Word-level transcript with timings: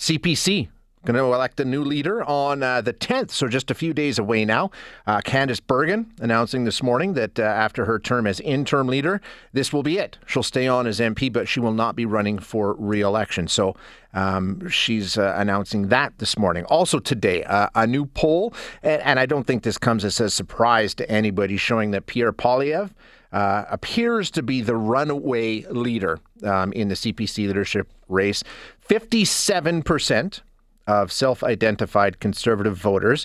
CPC 0.00 0.70
going 1.04 1.16
to 1.16 1.22
elect 1.22 1.58
a 1.60 1.64
new 1.64 1.82
leader 1.82 2.22
on 2.24 2.62
uh, 2.62 2.80
the 2.80 2.92
10th, 2.92 3.30
so 3.30 3.48
just 3.48 3.70
a 3.70 3.74
few 3.74 3.94
days 3.94 4.18
away 4.18 4.44
now. 4.44 4.70
Uh, 5.06 5.20
Candice 5.20 5.60
Bergen 5.66 6.12
announcing 6.20 6.64
this 6.64 6.82
morning 6.82 7.14
that 7.14 7.38
uh, 7.38 7.42
after 7.42 7.86
her 7.86 7.98
term 7.98 8.26
as 8.26 8.38
interim 8.40 8.86
leader, 8.86 9.20
this 9.52 9.72
will 9.72 9.82
be 9.82 9.96
it. 9.96 10.18
She'll 10.26 10.42
stay 10.42 10.66
on 10.66 10.86
as 10.86 11.00
MP, 11.00 11.32
but 11.32 11.48
she 11.48 11.58
will 11.58 11.72
not 11.72 11.96
be 11.96 12.04
running 12.04 12.38
for 12.38 12.74
re 12.74 13.00
election. 13.00 13.48
So 13.48 13.76
um, 14.12 14.68
she's 14.68 15.16
uh, 15.16 15.34
announcing 15.38 15.88
that 15.88 16.18
this 16.18 16.36
morning. 16.36 16.64
Also 16.66 16.98
today, 16.98 17.44
uh, 17.44 17.68
a 17.74 17.86
new 17.86 18.04
poll, 18.04 18.52
and, 18.82 19.00
and, 19.02 19.18
I 19.18 19.24
don't 19.24 19.46
think 19.46 19.62
this 19.62 19.78
comes 19.78 20.04
as 20.04 20.20
a 20.20 20.28
surprise 20.28 20.94
to 20.96 21.10
anybody, 21.10 21.56
showing 21.56 21.92
that 21.92 22.06
Pierre 22.06 22.32
Poilievre. 22.32 22.90
Uh, 23.32 23.64
appears 23.70 24.28
to 24.28 24.42
be 24.42 24.60
the 24.60 24.74
runaway 24.74 25.64
leader 25.70 26.18
um, 26.42 26.72
in 26.72 26.88
the 26.88 26.96
CPC 26.96 27.46
leadership 27.46 27.88
race. 28.08 28.42
57% 28.90 30.40
of 30.88 31.12
self 31.12 31.44
identified 31.44 32.18
conservative 32.18 32.76
voters 32.76 33.24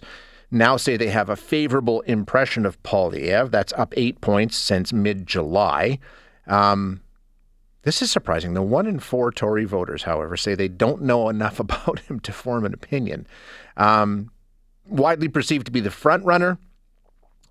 now 0.51 0.77
say 0.77 0.95
they 0.95 1.07
have 1.07 1.27
a 1.27 1.35
favorable 1.35 2.01
impression 2.01 2.67
of 2.67 2.81
Poilievre. 2.83 3.49
That's 3.49 3.73
up 3.73 3.91
eight 3.97 4.21
points 4.21 4.55
since 4.57 4.93
mid 4.93 5.25
July. 5.25 5.97
Um, 6.45 7.01
this 7.81 8.03
is 8.03 8.11
surprising. 8.11 8.53
The 8.53 8.61
one 8.61 8.85
in 8.85 8.99
four 8.99 9.31
Tory 9.31 9.65
voters, 9.65 10.03
however, 10.03 10.37
say 10.37 10.53
they 10.53 10.67
don't 10.67 11.01
know 11.01 11.29
enough 11.29 11.59
about 11.59 11.99
him 12.01 12.19
to 12.19 12.31
form 12.31 12.63
an 12.63 12.73
opinion. 12.75 13.25
Um, 13.75 14.29
widely 14.87 15.29
perceived 15.29 15.65
to 15.65 15.71
be 15.71 15.79
the 15.79 15.89
front 15.89 16.23
runner, 16.25 16.59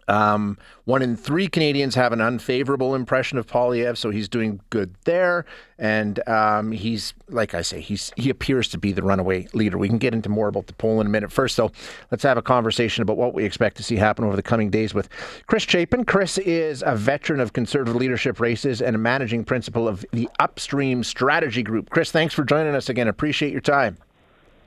um, 0.09 0.59
one 0.85 1.03
in 1.03 1.17
three 1.17 1.49
Canadians 1.49 1.95
have 1.95 2.13
an 2.13 2.21
unfavorable 2.21 2.95
impression 2.95 3.39
of 3.39 3.47
Poilievre, 3.47 3.97
so 3.97 4.11
he's 4.11 4.29
doing 4.29 4.61
good 4.71 4.95
there. 5.05 5.47
And 5.79 6.27
um, 6.29 6.73
he's, 6.73 7.15
like 7.29 7.55
I 7.55 7.63
say, 7.63 7.81
he's 7.81 8.13
he 8.17 8.31
appears 8.31 8.69
to 8.69 8.79
be 8.79 8.93
the 8.93 9.03
runaway 9.03 9.49
leader. 9.55 9.77
We 9.77 9.89
can 9.89 9.99
get 9.99 10.15
into 10.15 10.29
more 10.29 10.49
about 10.49 10.67
the 10.67 10.73
poll 10.75 11.01
in 11.01 11.07
a 11.07 11.11
minute. 11.11 11.33
First, 11.33 11.57
though, 11.57 11.73
let's 12.11 12.23
have 12.23 12.37
a 12.37 12.43
conversation 12.43 13.03
about 13.03 13.17
what 13.17 13.35
we 13.35 13.45
expect 13.45 13.77
to 13.79 13.83
see 13.83 13.97
happen 13.97 14.25
over 14.25 14.37
the 14.37 14.43
coming 14.43 14.71
days 14.71 14.95
with 14.95 15.09
Chris 15.47 15.65
Chapin. 15.65 16.05
Chris 16.05 16.39
is 16.39 16.83
a 16.87 16.95
veteran 16.95 17.41
of 17.41 17.53
conservative 17.55 17.97
leadership 17.97 18.39
races 18.41 18.81
and 18.81 18.95
a 18.95 18.99
managing 18.99 19.45
principal 19.45 19.89
of 19.89 20.05
the 20.13 20.29
Upstream 20.39 21.03
Strategy 21.03 21.63
Group. 21.63 21.91
Chris, 21.91 22.13
thanks 22.13 22.35
for 22.35 22.45
joining 22.45 22.75
us 22.75 22.89
again. 22.89 23.09
Appreciate 23.09 23.51
your 23.51 23.61
time. 23.61 23.97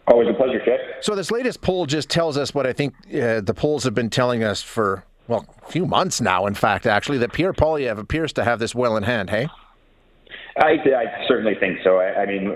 Always 0.07 0.29
a 0.29 0.33
pleasure, 0.33 0.59
Kit. 0.63 0.79
So 1.01 1.15
this 1.15 1.31
latest 1.31 1.61
poll 1.61 1.85
just 1.85 2.09
tells 2.09 2.37
us 2.37 2.53
what 2.53 2.65
I 2.65 2.73
think 2.73 2.93
uh, 3.13 3.41
the 3.41 3.53
polls 3.53 3.83
have 3.83 3.93
been 3.93 4.09
telling 4.09 4.43
us 4.43 4.61
for 4.61 5.03
well, 5.27 5.45
a 5.65 5.71
few 5.71 5.85
months 5.85 6.21
now, 6.21 6.45
in 6.45 6.53
fact, 6.53 6.85
actually, 6.85 7.17
that 7.19 7.33
Pierre 7.33 7.53
Poilievre 7.53 7.99
appears 7.99 8.33
to 8.33 8.43
have 8.43 8.59
this 8.59 8.73
well 8.73 8.97
in 8.97 9.03
hand, 9.03 9.29
hey? 9.29 9.47
I, 10.57 10.71
I 10.71 11.25
certainly 11.27 11.55
think 11.55 11.79
so. 11.83 11.97
I, 11.97 12.21
I 12.21 12.25
mean, 12.25 12.49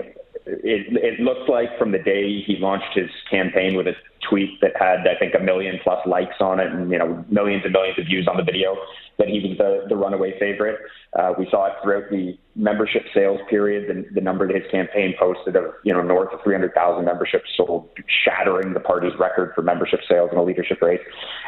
it, 0.46 0.96
it 0.96 1.20
looked 1.20 1.48
like 1.48 1.78
from 1.78 1.92
the 1.92 1.98
day 1.98 2.42
he 2.42 2.56
launched 2.56 2.94
his 2.94 3.10
campaign 3.30 3.76
with 3.76 3.86
a 3.86 3.94
tweet 4.28 4.60
that 4.60 4.72
had, 4.78 5.06
I 5.06 5.18
think, 5.18 5.34
a 5.34 5.42
million 5.42 5.78
plus 5.82 6.04
likes 6.06 6.36
on 6.40 6.60
it 6.60 6.72
and, 6.72 6.90
you 6.90 6.98
know, 6.98 7.24
millions 7.28 7.64
and 7.64 7.72
millions 7.72 7.98
of 7.98 8.06
views 8.06 8.26
on 8.28 8.36
the 8.36 8.42
video 8.42 8.76
that 9.18 9.28
he 9.28 9.40
was 9.40 9.58
the, 9.58 9.86
the 9.88 9.96
runaway 9.96 10.38
favorite. 10.38 10.78
Uh, 11.18 11.32
we 11.38 11.46
saw 11.50 11.66
it 11.66 11.74
throughout 11.82 12.10
the 12.10 12.36
membership 12.54 13.02
sales 13.14 13.40
period, 13.48 13.88
the, 13.88 14.14
the 14.14 14.20
number 14.20 14.46
that 14.46 14.56
his 14.56 14.70
campaign 14.70 15.14
posted 15.18 15.56
of, 15.56 15.64
you 15.84 15.92
know, 15.92 16.02
north 16.02 16.32
of 16.32 16.40
300,000 16.42 17.04
memberships 17.04 17.48
sold, 17.56 17.88
shattering 18.24 18.72
the 18.72 18.80
party's 18.80 19.12
record 19.18 19.52
for 19.54 19.62
membership 19.62 20.00
sales 20.08 20.30
in 20.32 20.38
a 20.38 20.42
leadership 20.42 20.80
race. 20.80 21.00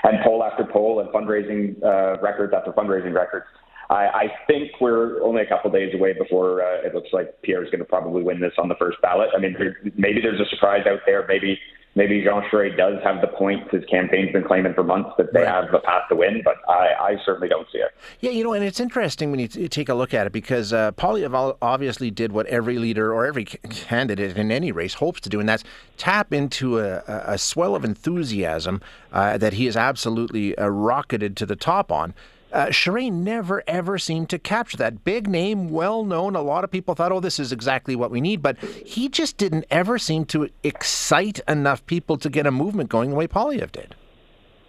And 0.03 0.19
poll 0.23 0.45
after 0.45 0.65
poll 0.65 1.01
and 1.01 1.09
fundraising 1.11 1.83
uh, 1.83 2.21
records 2.21 2.53
after 2.55 2.73
fundraising 2.73 3.15
records. 3.15 3.47
I, 3.91 4.07
I 4.07 4.27
think 4.47 4.73
we're 4.81 5.23
only 5.23 5.43
a 5.43 5.47
couple 5.47 5.71
days 5.71 5.95
away 5.95 6.15
before 6.15 6.63
uh, 6.63 6.87
it 6.87 6.95
looks 6.95 7.11
like 7.13 7.41
Pierre 7.43 7.63
is 7.63 7.71
going 7.71 7.81
to 7.81 7.85
probably 7.85 8.23
win 8.23 8.41
this 8.41 8.53
on 8.59 8.69
the 8.69 8.75
first 8.77 9.01
ballot. 9.03 9.29
I 9.37 9.41
mean, 9.41 9.57
maybe 9.97 10.21
there's 10.21 10.41
a 10.41 10.49
surprise 10.51 10.87
out 10.87 11.01
there. 11.07 11.27
Maybe 11.29 11.59
maybe 11.95 12.23
Jean 12.23 12.43
Charest 12.51 12.77
does 12.77 13.03
have 13.03 13.21
the 13.21 13.29
points 13.29 13.71
his 13.71 13.85
campaign's 13.91 14.33
been 14.33 14.45
claiming 14.45 14.75
for 14.75 14.83
months 14.83 15.11
that 15.19 15.33
they 15.33 15.41
right. 15.41 15.49
have 15.49 15.73
a 15.73 15.79
path 15.79 16.03
to 16.09 16.17
win, 16.17 16.43
but 16.45 16.57
I, 16.69 16.95
I, 17.01 17.17
certainly 17.25 17.49
don't 17.49 17.67
see 17.71 17.79
it. 17.79 17.95
Yeah, 18.21 18.31
you 18.31 18.45
know, 18.45 18.53
and 18.53 18.65
it's 18.65 18.81
interesting 18.81 19.31
when 19.31 19.41
you, 19.41 19.49
t- 19.49 19.69
take 19.69 19.89
a 19.89 19.95
look 19.95 20.13
at 20.13 20.27
it 20.27 20.33
because 20.33 20.73
uh, 20.73 20.93
Poilievre 20.93 21.57
obviously 21.63 22.11
did 22.11 22.33
what 22.33 22.47
every 22.47 22.79
leader 22.79 23.15
or 23.15 23.27
every 23.27 23.45
candidate 23.45 24.37
in 24.37 24.51
any 24.51 24.73
race 24.73 24.95
hopes 24.95 25.21
to 25.23 25.29
do, 25.29 25.41
and 25.41 25.49
that's 25.49 25.65
tap 25.97 26.33
into 26.33 26.79
a, 26.79 27.03
a 27.07 27.39
swell 27.39 27.75
of 27.75 27.85
enthusiasm 27.85 28.83
uh, 29.13 29.39
that 29.39 29.55
he 29.55 29.67
has 29.67 29.77
absolutely 29.77 30.57
uh, 30.59 30.67
rocketed 30.67 31.37
to 31.37 31.47
the 31.47 31.57
top 31.57 31.93
on. 31.93 32.15
Uh, 32.55 32.67
Charest 32.67 33.11
never 33.11 33.65
ever 33.67 33.99
seemed 33.99 34.31
to 34.31 34.39
capture 34.39 34.77
that 34.77 35.03
big 35.03 35.27
name, 35.27 35.69
well 35.71 36.05
known. 36.05 36.37
A 36.37 36.41
lot 36.41 36.63
of 36.63 36.71
people 36.71 36.95
thought, 36.95 37.11
"Oh, 37.11 37.19
this 37.19 37.41
is 37.41 37.51
exactly 37.51 37.97
what 37.97 38.13
we 38.13 38.21
need," 38.21 38.43
but 38.43 38.57
he 38.59 39.09
just 39.09 39.37
didn't 39.37 39.67
ever 39.73 39.99
seem 39.99 40.25
to 40.27 40.49
excite 40.63 41.41
enough 41.49 41.85
people 41.87 42.17
to 42.17 42.31
get 42.31 42.47
a 42.47 42.53
movement 42.53 42.91
going 42.91 43.11
the 43.11 43.17
way 43.17 43.27
Poilievre 43.27 43.73
did. 43.73 43.97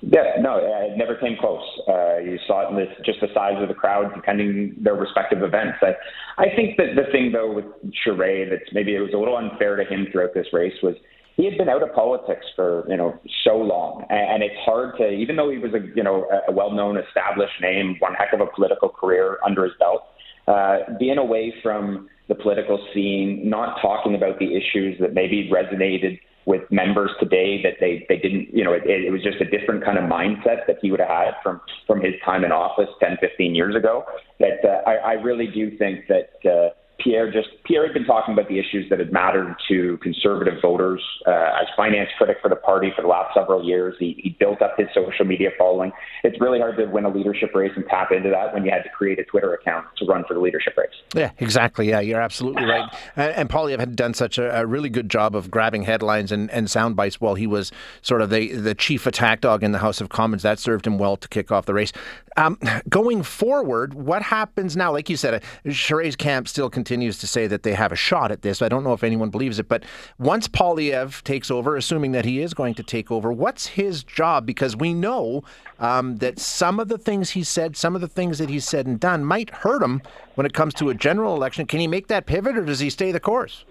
Yeah, 0.01 0.35
no, 0.39 0.57
it 0.57 0.97
never 0.97 1.15
came 1.15 1.37
close. 1.39 1.63
Uh, 1.87 2.17
you 2.17 2.39
saw 2.47 2.67
it 2.67 2.71
in 2.71 2.75
this, 2.75 2.89
just 3.05 3.21
the 3.21 3.29
size 3.33 3.61
of 3.61 3.67
the 3.67 3.73
crowd, 3.75 4.13
depending 4.15 4.75
their 4.79 4.95
respective 4.95 5.43
events. 5.43 5.77
I, 5.81 5.95
I 6.37 6.55
think 6.55 6.77
that 6.77 6.95
the 6.95 7.11
thing 7.11 7.31
though 7.31 7.53
with 7.53 7.65
Charest 8.05 8.49
that 8.49 8.61
maybe 8.73 8.95
it 8.95 8.99
was 8.99 9.13
a 9.13 9.17
little 9.17 9.37
unfair 9.37 9.75
to 9.75 9.83
him 9.83 10.07
throughout 10.11 10.33
this 10.33 10.47
race 10.51 10.75
was 10.81 10.95
he 11.35 11.45
had 11.45 11.57
been 11.57 11.69
out 11.69 11.83
of 11.83 11.93
politics 11.93 12.45
for 12.55 12.85
you 12.87 12.97
know 12.97 13.19
so 13.43 13.57
long, 13.57 14.05
and 14.09 14.41
it's 14.41 14.55
hard 14.63 14.97
to 14.97 15.09
even 15.09 15.35
though 15.35 15.49
he 15.49 15.57
was 15.57 15.73
a 15.73 15.79
you 15.95 16.03
know 16.03 16.27
a 16.47 16.51
well-known 16.51 16.97
established 16.97 17.61
name, 17.61 17.95
one 17.99 18.13
heck 18.13 18.33
of 18.33 18.39
a 18.39 18.47
political 18.55 18.89
career 18.89 19.37
under 19.45 19.65
his 19.65 19.73
belt, 19.79 20.03
uh, 20.47 20.77
being 20.99 21.17
away 21.17 21.53
from 21.61 22.09
the 22.27 22.35
political 22.35 22.83
scene, 22.93 23.41
not 23.49 23.79
talking 23.81 24.15
about 24.15 24.39
the 24.39 24.55
issues 24.55 24.97
that 24.99 25.13
maybe 25.13 25.49
resonated 25.53 26.19
with 26.45 26.61
members 26.71 27.11
today 27.19 27.61
that 27.63 27.73
they 27.79 28.05
they 28.07 28.17
didn't 28.17 28.47
you 28.53 28.63
know 28.63 28.71
it, 28.71 28.83
it 28.85 29.11
was 29.11 29.21
just 29.21 29.41
a 29.41 29.45
different 29.45 29.83
kind 29.83 29.97
of 29.97 30.05
mindset 30.05 30.65
that 30.67 30.77
he 30.81 30.91
would 30.91 30.99
have 30.99 31.09
had 31.09 31.33
from 31.43 31.59
from 31.87 31.99
his 31.99 32.13
time 32.23 32.45
in 32.45 32.51
office 32.51 32.89
10 32.99 33.17
15 33.19 33.55
years 33.55 33.75
ago 33.75 34.05
that 34.39 34.63
uh, 34.63 34.87
I, 34.87 34.95
I 34.95 35.13
really 35.13 35.47
do 35.47 35.75
think 35.77 36.05
that 36.07 36.29
uh, 36.49 36.69
Pierre 37.05 37.31
just 37.31 37.49
Pierre 37.65 37.85
had 37.85 37.93
been 37.93 38.05
talking 38.05 38.33
about 38.33 38.49
the 38.49 38.57
issues 38.57 38.89
that 38.89 38.97
had 38.97 39.13
mattered 39.13 39.55
to 39.69 39.97
conservative 40.01 40.55
voters 40.59 41.01
uh, 41.27 41.61
as 41.61 41.67
finance 41.77 42.09
critic 42.17 42.37
for 42.41 42.49
the 42.49 42.55
party 42.55 42.91
for 42.95 43.03
the 43.03 43.07
last 43.07 43.31
several 43.35 43.63
years. 43.63 43.93
He, 43.99 44.19
he 44.23 44.35
built 44.39 44.61
up 44.63 44.73
his 44.75 44.87
social 44.93 45.23
media 45.23 45.51
following. 45.55 45.91
It's 46.23 46.41
really 46.41 46.59
hard 46.59 46.77
to 46.77 46.85
win 46.85 47.05
a 47.05 47.09
leadership 47.09 47.53
race 47.53 47.71
and 47.75 47.85
tap 47.87 48.11
into 48.11 48.29
that 48.29 48.55
when 48.55 48.65
you 48.65 48.71
had 48.71 48.81
to 48.83 48.89
create 48.89 49.19
a 49.19 49.23
Twitter 49.23 49.53
account 49.53 49.85
to 49.97 50.05
run 50.05 50.23
for 50.27 50.33
the 50.33 50.39
leadership 50.39 50.75
race. 50.75 50.89
Yeah, 51.13 51.29
exactly. 51.37 51.87
Yeah, 51.87 51.99
you're 51.99 52.21
absolutely 52.21 52.63
right. 52.63 52.89
And, 53.15 53.31
and 53.35 53.49
Poilievre 53.49 53.79
had 53.79 53.95
done 53.95 54.13
such 54.13 54.37
a, 54.37 54.61
a, 54.61 54.65
really 54.65 54.89
good 54.89 55.09
job 55.09 55.35
of 55.35 55.51
grabbing 55.51 55.83
headlines 55.83 56.31
and, 56.31 56.49
and 56.49 56.69
sound 56.69 56.95
bites 56.95 57.21
while 57.21 57.35
he 57.35 57.45
was 57.45 57.71
sort 58.01 58.21
of 58.21 58.29
the 58.29 58.53
the 58.53 58.73
chief 58.73 59.05
attack 59.05 59.41
dog 59.41 59.63
in 59.63 59.71
the 59.71 59.79
House 59.79 60.01
of 60.01 60.09
Commons. 60.09 60.41
That 60.41 60.59
served 60.59 60.87
him 60.87 60.97
well 60.97 61.17
to 61.17 61.27
kick 61.27 61.51
off 61.51 61.65
the 61.65 61.73
race. 61.73 61.91
Um, 62.35 62.57
going 62.89 63.23
forward, 63.23 63.93
what 63.93 64.23
happens 64.23 64.75
now? 64.75 64.91
Like 64.91 65.09
you 65.09 65.17
said, 65.17 65.35
uh, 65.35 65.71
Charest's 65.71 66.15
camp 66.15 66.47
still 66.47 66.69
continues 66.69 66.94
to 67.01 67.27
say 67.27 67.47
that 67.47 67.63
they 67.63 67.73
have 67.73 67.91
a 67.91 67.95
shot 67.95 68.31
at 68.31 68.41
this. 68.41 68.61
I 68.61 68.69
don't 68.69 68.83
know 68.83 68.93
if 68.93 69.03
anyone 69.03 69.29
believes 69.29 69.59
it, 69.59 69.67
but 69.67 69.83
once 70.17 70.47
Poilievre 70.47 71.21
takes 71.23 71.51
over, 71.51 71.75
assuming 71.75 72.11
that 72.13 72.25
he 72.25 72.41
is 72.41 72.53
going 72.53 72.73
to 72.75 72.83
take 72.83 73.11
over, 73.11 73.31
what's 73.31 73.67
his 73.67 74.03
job? 74.03 74.45
Because 74.45 74.75
we 74.75 74.93
know 74.93 75.43
um, 75.79 76.17
that 76.17 76.39
some 76.39 76.79
of 76.79 76.87
the 76.87 76.97
things 76.97 77.31
he 77.31 77.43
said, 77.43 77.75
some 77.75 77.95
of 77.95 78.01
the 78.01 78.07
things 78.07 78.37
that 78.37 78.49
he's 78.49 78.65
said 78.65 78.87
and 78.87 78.99
done 78.99 79.23
might 79.25 79.49
hurt 79.49 79.83
him 79.83 80.01
when 80.35 80.45
it 80.45 80.53
comes 80.53 80.73
to 80.75 80.89
a 80.89 80.93
general 80.93 81.35
election. 81.35 81.65
Can 81.65 81.79
he 81.79 81.87
make 81.87 82.07
that 82.07 82.25
pivot 82.25 82.57
or 82.57 82.65
does 82.65 82.79
he 82.79 82.89
stay 82.89 83.11
the 83.11 83.19
course? 83.19 83.65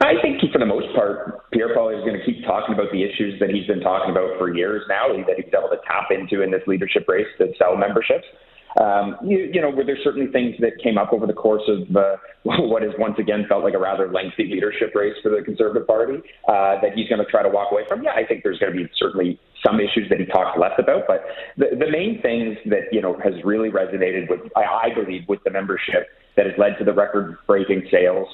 I 0.00 0.14
think 0.22 0.38
for 0.52 0.58
the 0.58 0.66
most 0.66 0.94
part, 0.94 1.50
Pierre 1.50 1.74
Paul 1.74 1.90
is 1.90 2.04
going 2.04 2.18
to 2.18 2.24
keep 2.24 2.44
talking 2.44 2.74
about 2.74 2.92
the 2.92 3.02
issues 3.02 3.38
that 3.40 3.50
he's 3.50 3.66
been 3.66 3.80
talking 3.80 4.10
about 4.10 4.38
for 4.38 4.54
years 4.54 4.82
now, 4.88 5.08
that 5.08 5.36
he's 5.36 5.52
able 5.52 5.68
to 5.70 5.80
tap 5.86 6.10
into 6.10 6.42
in 6.42 6.50
this 6.50 6.62
leadership 6.66 7.06
race 7.08 7.26
to 7.38 7.52
sell 7.58 7.76
memberships. 7.76 8.24
Um, 8.76 9.16
you, 9.24 9.50
you 9.52 9.60
know, 9.60 9.70
were 9.70 9.84
there 9.84 9.98
certainly 10.04 10.30
things 10.30 10.54
that 10.60 10.72
came 10.82 10.98
up 10.98 11.12
over 11.12 11.26
the 11.26 11.32
course 11.32 11.62
of 11.68 11.96
uh, 11.96 12.16
what 12.42 12.82
has 12.82 12.92
once 12.98 13.18
again 13.18 13.46
felt 13.48 13.64
like 13.64 13.74
a 13.74 13.78
rather 13.78 14.10
lengthy 14.12 14.44
leadership 14.44 14.94
race 14.94 15.14
for 15.22 15.30
the 15.30 15.42
Conservative 15.42 15.86
Party 15.86 16.18
uh, 16.48 16.80
that 16.80 16.92
he's 16.94 17.08
going 17.08 17.24
to 17.24 17.30
try 17.30 17.42
to 17.42 17.48
walk 17.48 17.72
away 17.72 17.82
from? 17.88 18.02
Yeah, 18.02 18.12
I 18.12 18.26
think 18.26 18.42
there's 18.44 18.58
going 18.58 18.72
to 18.72 18.78
be 18.78 18.88
certainly 18.98 19.40
some 19.64 19.80
issues 19.80 20.08
that 20.10 20.20
he 20.20 20.26
talked 20.26 20.58
less 20.58 20.78
about, 20.78 21.04
but 21.08 21.24
the, 21.56 21.74
the 21.76 21.90
main 21.90 22.20
things 22.22 22.56
that 22.66 22.92
you 22.92 23.00
know 23.00 23.18
has 23.24 23.34
really 23.44 23.70
resonated 23.70 24.30
with, 24.30 24.40
I, 24.54 24.90
I 24.90 24.94
believe, 24.94 25.22
with 25.28 25.42
the 25.44 25.50
membership 25.50 26.08
that 26.36 26.46
has 26.46 26.54
led 26.58 26.78
to 26.78 26.84
the 26.84 26.92
record-breaking 26.92 27.88
sales 27.90 28.28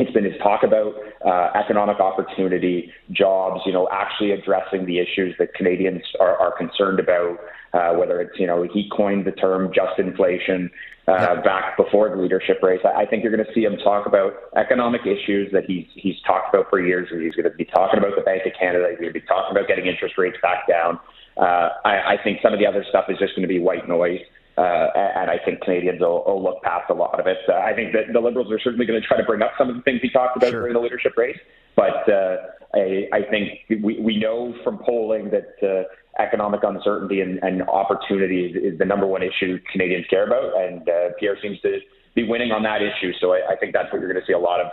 it's 0.00 0.12
been 0.12 0.24
his 0.24 0.38
talk 0.42 0.62
about 0.62 0.94
uh, 1.24 1.50
economic 1.58 2.00
opportunity, 2.00 2.92
jobs, 3.10 3.60
you 3.66 3.72
know, 3.72 3.88
actually 3.92 4.32
addressing 4.32 4.86
the 4.86 4.98
issues 4.98 5.34
that 5.38 5.54
Canadians 5.54 6.02
are, 6.20 6.36
are 6.36 6.56
concerned 6.56 7.00
about, 7.00 7.38
uh, 7.72 7.92
whether 7.94 8.20
it's, 8.20 8.38
you 8.38 8.46
know, 8.46 8.62
he 8.62 8.90
coined 8.96 9.26
the 9.26 9.32
term 9.32 9.72
Justinflation 9.72 10.70
uh, 11.06 11.40
back 11.42 11.76
before 11.76 12.08
the 12.10 12.16
leadership 12.16 12.62
race. 12.62 12.80
I, 12.84 13.02
I 13.02 13.06
think 13.06 13.22
you're 13.22 13.34
going 13.34 13.46
to 13.46 13.52
see 13.54 13.64
him 13.64 13.76
talk 13.78 14.06
about 14.06 14.34
economic 14.56 15.02
issues 15.02 15.50
that 15.52 15.64
he's, 15.66 15.86
he's 15.94 16.16
talked 16.26 16.54
about 16.54 16.68
for 16.70 16.80
years. 16.80 17.08
And 17.10 17.22
he's 17.22 17.34
going 17.34 17.50
to 17.50 17.56
be 17.56 17.64
talking 17.64 17.98
about 17.98 18.12
the 18.16 18.22
Bank 18.22 18.42
of 18.46 18.52
Canada. 18.58 18.88
He's 18.90 18.98
going 19.00 19.12
to 19.12 19.20
be 19.20 19.26
talking 19.26 19.56
about 19.56 19.68
getting 19.68 19.86
interest 19.86 20.16
rates 20.18 20.36
back 20.42 20.68
down. 20.68 20.98
Uh, 21.36 21.70
I, 21.84 22.14
I 22.14 22.16
think 22.22 22.40
some 22.42 22.52
of 22.52 22.58
the 22.58 22.66
other 22.66 22.84
stuff 22.88 23.06
is 23.08 23.18
just 23.18 23.34
going 23.34 23.42
to 23.42 23.48
be 23.48 23.58
white 23.58 23.88
noise. 23.88 24.20
Uh, 24.58 24.90
and 24.96 25.30
I 25.30 25.38
think 25.44 25.60
Canadians 25.60 26.00
will, 26.00 26.24
will, 26.26 26.42
look 26.42 26.62
past 26.64 26.90
a 26.90 26.94
lot 26.94 27.20
of 27.20 27.28
it. 27.28 27.38
Uh, 27.48 27.52
I 27.52 27.74
think 27.74 27.92
that 27.92 28.12
the 28.12 28.18
Liberals 28.18 28.50
are 28.50 28.58
certainly 28.58 28.86
going 28.86 29.00
to 29.00 29.06
try 29.06 29.16
to 29.16 29.22
bring 29.22 29.40
up 29.40 29.52
some 29.56 29.70
of 29.70 29.76
the 29.76 29.82
things 29.82 30.00
he 30.02 30.10
talked 30.10 30.36
about 30.36 30.50
sure. 30.50 30.62
during 30.62 30.74
the 30.74 30.80
leadership 30.80 31.16
race. 31.16 31.38
But 31.76 32.10
uh, 32.10 32.38
I, 32.74 33.06
I, 33.12 33.22
think 33.30 33.60
we, 33.84 34.00
we 34.00 34.18
know 34.18 34.52
from 34.64 34.78
polling 34.78 35.30
that 35.30 35.54
uh, 35.62 35.84
economic 36.20 36.64
uncertainty 36.64 37.20
and, 37.20 37.38
and 37.44 37.62
opportunity 37.62 38.46
is, 38.46 38.72
is, 38.72 38.78
the 38.80 38.84
number 38.84 39.06
one 39.06 39.22
issue 39.22 39.60
Canadians 39.70 40.06
care 40.10 40.26
about. 40.26 40.60
And 40.60 40.88
uh, 40.88 41.14
Pierre 41.20 41.36
seems 41.40 41.60
to 41.60 41.78
be 42.16 42.24
winning 42.24 42.50
on 42.50 42.64
that 42.64 42.82
issue. 42.82 43.12
So 43.20 43.34
I, 43.34 43.52
I 43.52 43.56
think 43.56 43.72
that's 43.72 43.92
what 43.92 44.00
you're 44.00 44.12
going 44.12 44.20
to 44.20 44.26
see 44.26 44.32
a 44.32 44.40
lot 44.40 44.58
of 44.60 44.72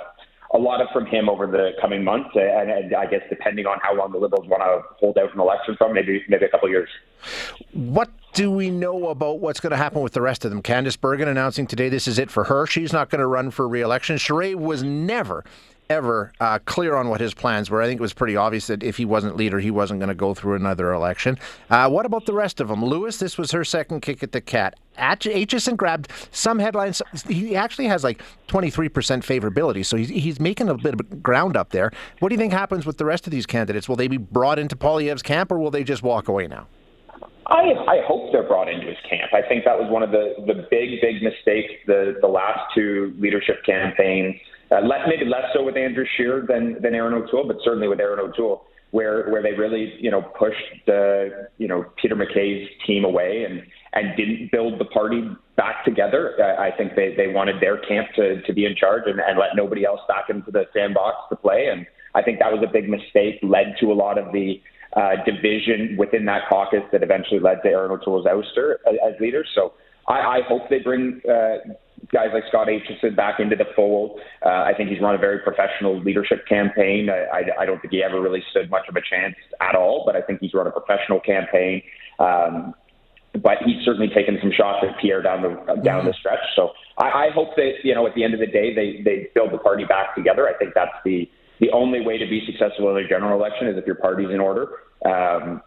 a 0.54 0.58
lot 0.58 0.82
of 0.82 0.88
from 0.94 1.06
him 1.06 1.30
over 1.30 1.48
the 1.48 1.72
coming 1.82 2.04
months, 2.04 2.30
and, 2.36 2.70
and, 2.70 2.96
I 2.96 3.08
guess 3.08 3.22
depending 3.30 3.66
on 3.66 3.78
how 3.82 3.96
long 3.96 4.12
the 4.12 4.20
Liberals 4.20 4.48
want 4.48 4.62
to 4.62 4.88
hold 5.00 5.18
out 5.18 5.34
an 5.34 5.40
election 5.40 5.76
from, 5.76 5.94
maybe 5.94 6.24
maybe 6.30 6.46
a 6.46 6.50
couple 6.50 6.68
of 6.68 6.72
years. 6.72 6.90
What 7.74 8.10
do 8.36 8.52
we 8.52 8.70
know 8.70 9.08
about 9.08 9.40
what's 9.40 9.62
going 9.62 9.72
to 9.72 9.78
happen 9.78 10.02
with 10.02 10.12
the 10.12 10.22
rest 10.22 10.44
of 10.44 10.52
them? 10.52 10.62
Candice 10.62 11.00
Bergen 11.00 11.30
announcing 11.30 11.66
today 11.66 11.88
this 11.88 12.06
is 12.06 12.20
it 12.20 12.30
for 12.30 12.44
her. 12.44 12.68
She's 12.68 12.92
not 12.92 13.10
going 13.10 13.20
to 13.20 13.28
run 13.28 13.50
for 13.50 13.66
re-election. 13.66 14.18
Charest 14.18 14.56
was 14.56 14.84
never 14.84 15.44
ever 15.88 16.34
uh, 16.40 16.58
clear 16.66 16.96
on 16.96 17.10
what 17.10 17.22
his 17.22 17.36
plans 17.36 17.70
were. 17.70 17.80
I 17.80 17.86
think 17.86 18.00
it 18.00 18.02
was 18.02 18.12
pretty 18.12 18.36
obvious 18.36 18.66
that 18.68 18.82
if 18.82 18.98
he 18.98 19.06
wasn't 19.06 19.36
leader, 19.36 19.60
he 19.60 19.70
wasn't 19.70 20.00
going 20.00 20.10
to 20.10 20.16
go 20.16 20.34
through 20.34 20.56
another 20.56 20.92
election. 20.92 21.38
Uh, 21.70 21.88
what 21.90 22.08
about 22.08 22.26
the 22.26 22.34
rest 22.34 22.60
of 22.60 22.70
them? 22.70 22.84
Lewis, 22.84 23.20
this 23.20 23.38
was 23.38 23.52
her 23.52 23.64
second 23.64 24.02
kick 24.02 24.24
at 24.24 24.32
the 24.32 24.42
cat. 24.42 24.76
Aitchison 24.98 25.78
grabbed 25.78 26.12
some 26.32 26.58
headlines. 26.58 27.04
He 27.28 27.56
actually 27.56 27.86
has 27.86 28.04
like 28.04 28.20
23% 28.48 28.90
favorability, 28.90 29.86
so 29.86 29.96
he's, 29.96 30.10
he's 30.10 30.40
making 30.40 30.70
a 30.70 30.76
bit 30.76 30.96
of 30.96 31.22
ground 31.22 31.56
up 31.56 31.70
there. 31.70 31.92
What 32.20 32.30
do 32.30 32.36
you 32.36 32.40
think 32.40 32.52
happens 32.52 32.88
with 32.88 32.98
the 32.98 33.06
rest 33.06 33.28
of 33.28 33.32
these 33.32 33.46
candidates? 33.46 33.88
Will 33.88 33.96
they 33.96 34.08
be 34.08 34.18
brought 34.18 34.58
into 34.58 34.76
Poilievre's 34.76 35.22
camp, 35.22 35.52
or 35.52 35.60
will 35.60 35.72
they 35.72 35.84
just 35.84 36.02
walk 36.02 36.28
away 36.28 36.48
now? 36.48 36.68
I, 37.48 37.78
I 37.88 37.98
hope 38.08 38.32
they're 38.32 38.48
brought 38.48 38.70
into 38.70 38.88
his 38.88 38.98
camp. 39.08 39.32
I 39.34 39.48
think 39.48 39.66
that 39.66 39.78
was 39.78 39.92
one 39.92 40.02
of 40.02 40.12
the, 40.12 40.34
the 40.48 40.66
big, 40.72 41.02
big 41.02 41.22
mistakes 41.22 41.74
the, 41.86 42.16
the 42.20 42.28
last 42.28 42.60
two 42.74 43.14
leadership 43.20 43.64
campaigns 43.66 44.36
uh, 44.72 44.82
less, 44.82 45.02
maybe 45.08 45.30
less 45.30 45.46
so 45.54 45.64
with 45.64 45.78
Andrew 45.78 46.06
Scheer 46.18 46.44
than 46.48 46.82
than 46.82 46.96
Erin 46.96 47.14
O'Toole, 47.14 47.48
but 47.48 47.58
certainly 47.64 47.88
with 47.88 48.00
Erin 48.00 48.20
O'Toole, 48.20 48.64
where 48.92 49.30
where 49.30 49.44
they 49.44 49.54
really 49.54 49.94
you 50.00 50.10
know 50.10 50.22
pushed 50.22 50.86
the 50.88 51.50
you 51.58 51.68
know 51.68 51.86
Peter 52.02 52.16
MacKay's 52.16 52.68
team 52.88 53.06
away 53.06 53.46
and 53.48 53.62
and 53.94 54.18
didn't 54.18 54.52
build 54.52 54.80
the 54.80 54.86
party 54.86 55.22
back 55.56 55.86
together. 55.86 56.34
Uh, 56.40 56.60
I 56.60 56.72
think 56.76 56.96
they 56.96 57.14
they 57.16 57.28
wanted 57.28 57.62
their 57.62 57.78
camp 57.78 58.08
to 58.16 58.42
to 58.42 58.54
be 58.54 58.66
in 58.66 58.76
charge 58.76 59.04
and, 59.06 59.20
and 59.20 59.38
let 59.38 59.50
nobody 59.56 59.86
else 59.86 60.02
back 60.08 60.30
into 60.30 60.50
the 60.50 60.64
sandbox 60.74 61.18
to 61.30 61.36
play. 61.36 61.68
And 61.72 61.86
I 62.16 62.24
think 62.24 62.40
that 62.40 62.52
was 62.52 62.64
a 62.68 62.72
big 62.72 62.90
mistake, 62.90 63.36
led 63.44 63.76
to 63.82 63.92
a 63.92 63.94
lot 63.94 64.18
of 64.18 64.32
the 64.34 64.60
uh, 64.96 65.12
division 65.26 65.96
within 65.98 66.26
that 66.26 66.44
caucus 66.50 66.84
that 66.92 67.04
eventually 67.04 67.40
led 67.40 67.62
to 67.64 67.70
Erin 67.70 67.92
O'Toole's 67.92 68.26
ouster 68.26 68.76
as, 68.88 69.20
leader. 69.20 69.46
So 69.54 69.74
I, 70.08 70.14
I 70.14 70.42
hope 70.48 70.70
they 70.70 70.80
bring 70.80 71.22
uh, 71.30 71.74
guys 72.14 72.30
like 72.34 72.44
Scott 72.48 72.68
Aitchison 72.68 73.16
back 73.16 73.40
into 73.40 73.56
the 73.56 73.66
fold. 73.76 74.20
Uh, 74.46 74.50
I 74.50 74.74
think 74.76 74.90
he's 74.90 75.02
run 75.02 75.16
a 75.16 75.18
very 75.18 75.40
professional 75.40 76.00
leadership 76.02 76.48
campaign. 76.48 77.10
I, 77.10 77.40
I, 77.40 77.64
I 77.64 77.66
don't 77.66 77.82
think 77.82 77.92
he 77.92 78.04
ever 78.04 78.22
really 78.22 78.44
stood 78.52 78.70
much 78.70 78.88
of 78.88 78.96
a 78.96 79.02
chance 79.02 79.36
at 79.62 79.76
all, 79.76 80.04
but 80.06 80.16
I 80.16 80.22
think 80.22 80.40
he's 80.40 80.54
run 80.54 80.68
a 80.68 80.72
professional 80.72 81.20
campaign. 81.20 81.82
Um, 82.20 82.74
but 83.42 83.58
he's 83.66 83.84
certainly 83.84 84.08
taken 84.14 84.38
some 84.42 84.52
shots 84.56 84.86
at 84.88 84.98
Pierre 85.02 85.22
down 85.22 85.42
the 85.42 85.50
down 85.82 86.00
mm-hmm. 86.00 86.08
the 86.08 86.14
stretch. 86.14 86.40
So 86.56 86.72
I, 86.98 87.28
I 87.28 87.30
hope 87.34 87.50
that 87.58 87.84
you 87.84 87.94
know 87.94 88.08
at 88.08 88.16
the 88.16 88.24
end 88.24 88.34
of 88.34 88.40
the 88.40 88.48
day 88.48 88.74
they 88.74 89.02
they 89.04 89.28
build 89.36 89.52
the 89.52 89.58
party 89.58 89.84
back 89.84 90.16
together. 90.16 90.48
I 90.48 90.54
think 90.58 90.74
that's 90.74 90.96
the 91.04 91.30
the 91.60 91.72
only 91.72 92.02
way 92.02 92.18
to 92.18 92.26
be 92.26 92.46
successful 92.46 92.96
in 92.96 93.06
a 93.06 93.08
general 93.08 93.38
election 93.38 93.68
is 93.68 93.78
if 93.78 93.86
your 93.86 93.96
party's 93.96 94.30
in 94.30 94.40
order. 94.40 94.70
Um, 95.06 95.62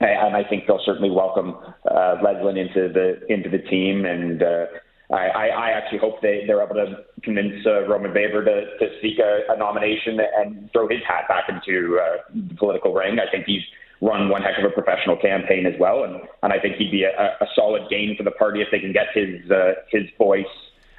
and 0.00 0.36
I 0.36 0.44
think 0.48 0.66
they'll 0.66 0.82
certainly 0.84 1.10
welcome 1.10 1.56
uh, 1.90 2.16
Leslyn 2.22 2.56
into 2.56 2.92
the 2.92 3.20
into 3.32 3.48
the 3.48 3.58
team, 3.58 4.04
and 4.04 4.42
uh, 4.42 4.66
I, 5.10 5.48
I, 5.48 5.70
actually 5.70 5.98
hope 5.98 6.20
they, 6.22 6.44
they're 6.46 6.62
able 6.62 6.76
to 6.76 7.02
convince 7.22 7.66
uh, 7.66 7.88
Roman 7.88 8.12
Baber 8.12 8.44
to, 8.44 8.78
to 8.78 8.94
seek 9.00 9.18
a, 9.18 9.52
a 9.52 9.56
nomination 9.56 10.20
and 10.20 10.70
throw 10.72 10.86
his 10.86 11.00
hat 11.08 11.24
back 11.28 11.48
into 11.48 11.98
uh, 11.98 12.22
the 12.32 12.54
political 12.54 12.92
ring. 12.92 13.18
I 13.18 13.30
think 13.30 13.46
he's 13.46 13.62
run 14.00 14.28
one 14.28 14.42
heck 14.42 14.58
of 14.58 14.64
a 14.64 14.70
professional 14.70 15.16
campaign 15.16 15.66
as 15.66 15.74
well, 15.80 16.04
and, 16.04 16.20
and 16.42 16.52
I 16.52 16.60
think 16.60 16.76
he'd 16.76 16.90
be 16.90 17.04
a, 17.04 17.10
a 17.10 17.46
solid 17.54 17.88
gain 17.90 18.14
for 18.16 18.22
the 18.22 18.30
party 18.30 18.60
if 18.60 18.68
they 18.70 18.78
can 18.78 18.92
get 18.92 19.06
his 19.14 19.50
uh, 19.50 19.72
his 19.90 20.04
voice, 20.16 20.46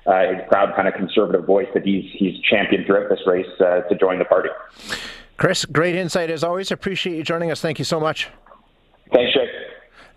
uh, 0.10 0.34
his 0.34 0.42
proud 0.50 0.76
kind 0.76 0.88
of 0.88 0.96
conservative 0.96 1.46
voice 1.46 1.68
that 1.74 1.84
he's 1.84 2.06
he's 2.18 2.42
championed 2.42 2.86
throughout 2.86 3.10
this 3.10 3.20
race 3.28 3.46
uh, 3.60 3.82
to 3.82 3.96
join 3.96 4.20
the 4.20 4.26
party. 4.26 4.50
Chris, 5.38 5.66
great 5.66 5.96
insight 5.96 6.30
as 6.30 6.44
always. 6.44 6.72
Appreciate 6.72 7.16
you 7.16 7.24
joining 7.24 7.52
us. 7.52 7.62
Thank 7.62 7.80
you 7.80 7.86
so 7.86 8.00
much. 8.00 8.30
Thanks, 9.14 9.34
Jake. 9.34 9.50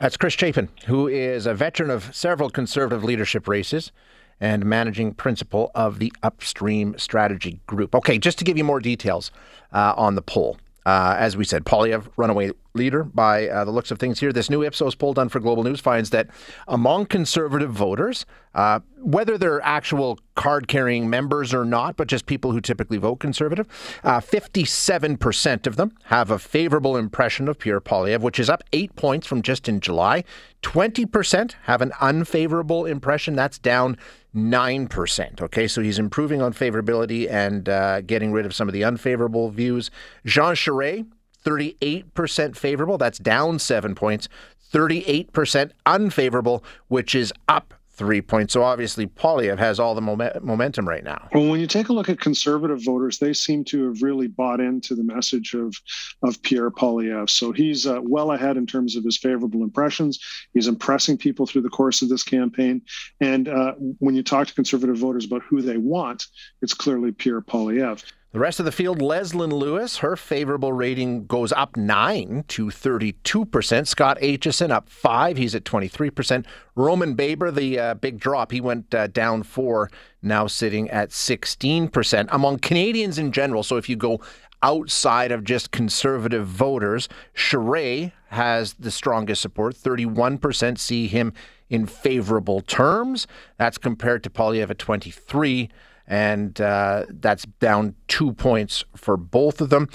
That's 0.00 0.16
Chris 0.16 0.34
Chapin, 0.34 0.68
who 0.86 1.06
is 1.06 1.46
a 1.46 1.54
veteran 1.54 1.90
of 1.90 2.14
several 2.14 2.50
conservative 2.50 3.04
leadership 3.04 3.46
races 3.46 3.92
and 4.40 4.64
managing 4.64 5.14
principal 5.14 5.70
of 5.76 6.00
the 6.00 6.12
Upstream 6.24 6.98
Strategy 6.98 7.60
Group. 7.66 7.94
Okay, 7.94 8.18
just 8.18 8.38
to 8.38 8.44
give 8.44 8.58
you 8.58 8.64
more 8.64 8.80
details 8.80 9.30
uh, 9.72 9.94
on 9.96 10.16
the 10.16 10.22
poll. 10.22 10.58
Uh, 10.84 11.14
as 11.18 11.36
we 11.36 11.44
said, 11.44 11.64
Poilievre, 11.64 12.08
runaway 12.16 12.50
leader 12.74 13.04
by 13.04 13.48
uh, 13.48 13.64
the 13.64 13.70
looks 13.70 13.90
of 13.90 13.98
things 13.98 14.20
here. 14.20 14.32
This 14.32 14.50
new 14.50 14.62
Ipsos 14.62 14.94
poll 14.94 15.12
done 15.12 15.28
for 15.28 15.40
Global 15.40 15.62
News 15.62 15.80
finds 15.80 16.10
that 16.10 16.28
among 16.66 17.06
conservative 17.06 17.70
voters, 17.70 18.24
uh, 18.54 18.80
whether 18.98 19.36
they're 19.36 19.60
actual 19.60 20.18
card 20.34 20.68
carrying 20.68 21.08
members 21.08 21.52
or 21.52 21.64
not, 21.64 21.96
but 21.96 22.08
just 22.08 22.26
people 22.26 22.52
who 22.52 22.60
typically 22.60 22.96
vote 22.96 23.16
conservative, 23.16 23.68
uh, 24.02 24.20
57% 24.20 25.66
of 25.66 25.76
them 25.76 25.92
have 26.04 26.30
a 26.30 26.38
favorable 26.38 26.96
impression 26.96 27.48
of 27.48 27.58
Pierre 27.58 27.80
Poilievre, 27.80 28.20
which 28.20 28.40
is 28.40 28.50
up 28.50 28.64
eight 28.72 28.96
points 28.96 29.26
from 29.26 29.42
just 29.42 29.68
in 29.68 29.80
July. 29.80 30.24
20% 30.62 31.54
have 31.64 31.82
an 31.82 31.92
unfavorable 32.00 32.86
impression. 32.86 33.36
That's 33.36 33.58
down 33.58 33.98
9%. 34.34 35.42
Okay, 35.42 35.68
so 35.68 35.82
he's 35.82 35.98
improving 35.98 36.40
on 36.40 36.52
favorability 36.52 37.30
and 37.30 37.68
uh, 37.68 38.00
getting 38.00 38.32
rid 38.32 38.46
of 38.46 38.54
some 38.54 38.68
of 38.68 38.72
the 38.72 38.84
unfavorable 38.84 39.50
views. 39.50 39.90
Jean 40.24 40.54
Charest, 40.54 41.06
38% 41.44 42.56
favorable. 42.56 42.98
That's 42.98 43.18
down 43.18 43.58
seven 43.58 43.94
points. 43.94 44.28
38% 44.72 45.72
unfavorable, 45.84 46.64
which 46.88 47.14
is 47.14 47.32
up 47.48 47.74
three 47.94 48.22
points. 48.22 48.54
So 48.54 48.62
obviously, 48.62 49.06
Poilievre 49.06 49.58
has 49.58 49.78
all 49.78 49.94
the 49.94 50.00
momentum 50.00 50.88
right 50.88 51.04
now. 51.04 51.28
Well, 51.32 51.48
when 51.48 51.60
you 51.60 51.66
take 51.66 51.88
a 51.88 51.92
look 51.92 52.08
at 52.08 52.18
conservative 52.20 52.82
voters, 52.82 53.18
they 53.18 53.32
seem 53.32 53.64
to 53.64 53.88
have 53.88 54.02
really 54.02 54.28
bought 54.28 54.60
into 54.60 54.94
the 54.94 55.04
message 55.04 55.54
of 55.54 55.74
of 56.22 56.40
Pierre 56.42 56.70
Poilievre. 56.70 57.28
So 57.28 57.52
he's 57.52 57.86
uh, 57.86 58.00
well 58.02 58.32
ahead 58.32 58.56
in 58.56 58.66
terms 58.66 58.96
of 58.96 59.04
his 59.04 59.18
favorable 59.18 59.62
impressions. 59.62 60.18
He's 60.54 60.68
impressing 60.68 61.18
people 61.18 61.46
through 61.46 61.62
the 61.62 61.68
course 61.68 62.02
of 62.02 62.08
this 62.08 62.22
campaign. 62.22 62.82
And 63.20 63.48
uh, 63.48 63.74
when 63.98 64.14
you 64.14 64.22
talk 64.22 64.46
to 64.48 64.54
conservative 64.54 64.96
voters 64.96 65.26
about 65.26 65.42
who 65.42 65.60
they 65.60 65.76
want, 65.76 66.24
it's 66.62 66.74
clearly 66.74 67.12
Pierre 67.12 67.42
Poilievre. 67.42 68.02
The 68.32 68.38
rest 68.38 68.58
of 68.58 68.64
the 68.64 68.72
field, 68.72 69.02
Leslyn 69.02 69.52
Lewis, 69.52 69.98
her 69.98 70.16
favorable 70.16 70.72
rating 70.72 71.26
goes 71.26 71.52
up 71.52 71.76
9 71.76 72.46
to 72.48 72.66
32%. 72.68 73.86
Scott 73.86 74.18
Aitchison 74.22 74.70
up 74.70 74.88
5, 74.88 75.36
he's 75.36 75.54
at 75.54 75.64
23%. 75.64 76.46
Roman 76.74 77.12
Baber, 77.12 77.50
the 77.50 77.78
uh, 77.78 77.92
big 77.92 78.18
drop, 78.18 78.50
he 78.50 78.58
went 78.62 78.94
uh, 78.94 79.08
down 79.08 79.42
4, 79.42 79.90
now 80.22 80.46
sitting 80.46 80.88
at 80.88 81.10
16%. 81.10 82.28
Among 82.30 82.58
Canadians 82.58 83.18
in 83.18 83.32
general, 83.32 83.62
so 83.62 83.76
if 83.76 83.90
you 83.90 83.96
go 83.96 84.18
outside 84.62 85.30
of 85.30 85.44
just 85.44 85.70
conservative 85.70 86.46
voters, 86.46 87.10
Charest 87.34 88.12
has 88.28 88.72
the 88.74 88.90
strongest 88.90 89.42
support. 89.42 89.74
31% 89.74 90.78
see 90.78 91.06
him 91.06 91.34
in 91.68 91.84
favorable 91.84 92.62
terms. 92.62 93.26
That's 93.58 93.76
compared 93.76 94.24
to 94.24 94.30
Poilievre 94.30 94.70
at 94.70 94.78
23 94.78 95.68
and 96.06 96.60
uh, 96.60 97.06
that's 97.08 97.44
down 97.60 97.94
two 98.08 98.32
points 98.32 98.84
for 98.96 99.16
both 99.16 99.60
of 99.60 99.70
them. 99.70 99.88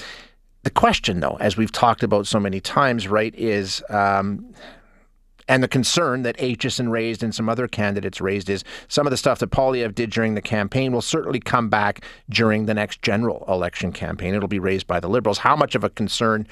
The 0.64 0.72
question, 0.72 1.20
though, 1.20 1.38
as 1.40 1.56
we've 1.56 1.72
talked 1.72 2.04
about 2.04 2.28
so 2.28 2.40
many 2.40 2.60
times, 2.60 3.08
right, 3.08 3.34
is. 3.36 3.84
Um, 3.90 4.54
and 5.50 5.64
the 5.64 5.68
concern 5.70 6.24
that 6.24 6.36
Aitchison 6.38 6.92
raised 6.92 7.24
and 7.24 7.34
some 7.34 7.48
other 7.48 7.70
candidates 7.70 8.20
raised 8.20 8.50
is 8.50 8.66
some 8.90 9.08
of 9.08 9.12
the 9.12 9.18
stuff 9.18 9.40
that 9.40 9.50
Poilievre 9.50 9.96
did 9.96 10.10
during 10.10 10.36
the 10.36 10.42
campaign 10.42 10.92
will 10.92 11.02
certainly 11.02 11.40
come 11.40 11.70
back 11.70 12.04
during 12.30 12.66
the 12.66 12.74
next 12.74 13.02
general 13.02 13.46
election 13.48 13.94
campaign. 13.94 14.36
It'll 14.36 14.50
be 14.50 14.60
raised 14.60 14.88
by 14.88 15.00
the 15.00 15.08
Liberals. 15.08 15.38
How 15.38 15.56
much 15.56 15.74
of 15.74 15.86
a 15.86 15.90
concern 15.90 16.48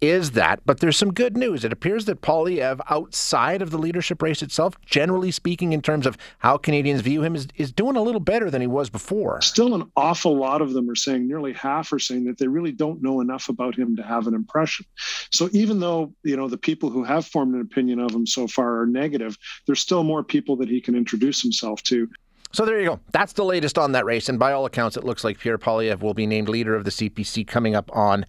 is 0.00 0.32
that. 0.32 0.60
But 0.64 0.80
there's 0.80 0.96
some 0.96 1.12
good 1.12 1.36
news. 1.36 1.64
It 1.64 1.72
appears 1.72 2.06
that 2.06 2.22
Poilievre, 2.22 2.80
outside 2.88 3.62
of 3.62 3.70
the 3.70 3.78
leadership 3.78 4.22
race 4.22 4.42
itself, 4.42 4.80
generally 4.84 5.30
speaking, 5.30 5.72
in 5.72 5.82
terms 5.82 6.06
of 6.06 6.16
how 6.38 6.56
Canadians 6.56 7.02
view 7.02 7.22
him, 7.22 7.34
is, 7.34 7.48
is 7.56 7.72
doing 7.72 7.96
a 7.96 8.02
little 8.02 8.20
better 8.20 8.50
than 8.50 8.60
he 8.60 8.66
was 8.66 8.88
before. 8.88 9.40
Still, 9.42 9.74
an 9.74 9.90
awful 9.96 10.36
lot 10.36 10.62
of 10.62 10.72
them 10.72 10.88
are 10.88 10.94
saying, 10.94 11.26
nearly 11.26 11.52
half 11.52 11.92
are 11.92 11.98
saying 11.98 12.24
that 12.24 12.38
they 12.38 12.48
really 12.48 12.72
don't 12.72 13.02
know 13.02 13.20
enough 13.20 13.48
about 13.48 13.74
him 13.74 13.96
to 13.96 14.02
have 14.02 14.26
an 14.26 14.34
impression. 14.34 14.86
So 15.30 15.48
even 15.52 15.80
though, 15.80 16.14
you 16.22 16.36
know, 16.36 16.48
the 16.48 16.58
people 16.58 16.90
who 16.90 17.04
have 17.04 17.26
formed 17.26 17.54
an 17.54 17.60
opinion 17.60 18.00
of 18.00 18.12
him 18.12 18.26
so 18.26 18.46
far 18.46 18.80
are 18.80 18.86
negative, 18.86 19.36
there's 19.66 19.80
still 19.80 20.04
more 20.04 20.24
people 20.24 20.56
that 20.56 20.68
he 20.68 20.80
can 20.80 20.94
introduce 20.94 21.42
himself 21.42 21.82
to. 21.84 22.08
So 22.52 22.64
there 22.64 22.80
you 22.80 22.86
go. 22.86 23.00
That's 23.12 23.34
the 23.34 23.44
latest 23.44 23.78
on 23.78 23.92
that 23.92 24.04
race. 24.04 24.28
And 24.28 24.38
by 24.38 24.52
all 24.52 24.66
accounts, 24.66 24.96
it 24.96 25.04
looks 25.04 25.22
like 25.22 25.38
Pierre 25.38 25.58
Poilievre 25.58 26.00
will 26.00 26.14
be 26.14 26.26
named 26.26 26.48
leader 26.48 26.74
of 26.74 26.84
the 26.84 26.90
CPC 26.90 27.46
coming 27.46 27.76
up 27.76 27.94
on 27.94 28.26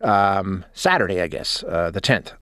um, 0.00 0.64
Saturday, 0.72 1.20
I 1.20 1.26
guess, 1.26 1.62
uh, 1.64 1.90
the 1.90 2.00
10th. 2.00 2.32